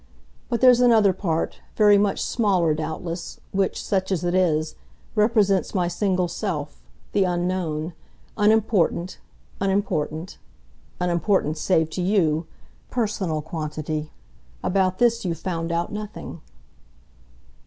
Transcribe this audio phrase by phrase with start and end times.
[0.49, 4.73] But there's another part, very much smaller doubtless, which, such as it is,
[5.13, 6.81] represents my single self,
[7.11, 7.93] the unknown,
[8.35, 9.19] unimportant,
[9.59, 10.39] unimportant
[10.99, 12.47] unimportant save to YOU
[12.89, 14.09] personal quantity.
[14.63, 16.41] About this you've found out nothing."